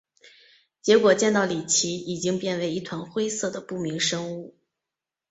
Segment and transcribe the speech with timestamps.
[0.81, 4.55] 结果见到李奇已经变为一团灰色的不明生物。